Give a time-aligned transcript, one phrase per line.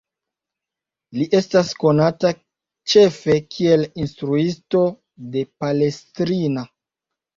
[1.17, 2.31] Li estas konata
[2.93, 4.83] ĉefe kiel instruisto
[5.37, 6.65] de Palestrina.